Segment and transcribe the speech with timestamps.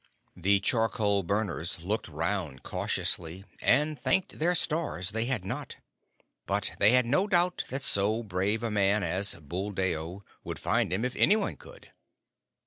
[0.35, 5.75] The charcoal burners looked round cautiously, and thanked their stars they had not;
[6.47, 11.05] but they had no doubt that so brave a man as Buldeo would find him
[11.05, 11.91] if any one could.